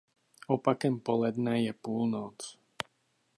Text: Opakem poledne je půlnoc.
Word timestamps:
Opakem 0.47 0.99
poledne 0.99 1.61
je 1.61 1.73
půlnoc. 1.73 2.57